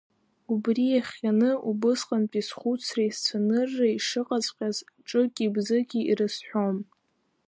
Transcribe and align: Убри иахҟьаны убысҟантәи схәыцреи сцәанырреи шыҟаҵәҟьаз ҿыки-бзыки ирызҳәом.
Убри 0.53 0.85
иахҟьаны 0.91 1.51
убысҟантәи 1.69 2.47
схәыцреи 2.47 3.11
сцәанырреи 3.15 3.97
шыҟаҵәҟьаз 4.07 4.77
ҿыки-бзыки 5.07 6.07
ирызҳәом. 6.09 6.77